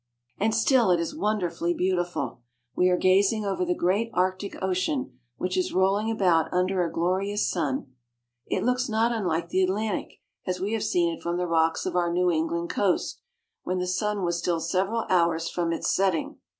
[0.39, 2.41] And still it is wonderfully beautiful.
[2.75, 7.47] We are gazing over the great Arctic Ocean, which is rolling about under a glorious
[7.47, 7.93] sun.
[8.47, 10.13] It looks not unlike the Atlantic
[10.47, 13.21] as we have seen it from the rocks of our New England coast,
[13.61, 16.39] when the sun was still several hours from its setting.